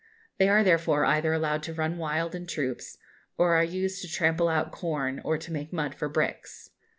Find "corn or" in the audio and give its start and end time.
4.71-5.37